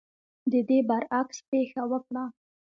[0.51, 2.23] د دې برعکس پېښه وکړه.